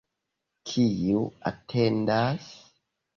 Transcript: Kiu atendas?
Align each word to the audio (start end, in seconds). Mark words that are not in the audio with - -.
Kiu 0.69 1.19
atendas? 1.49 2.49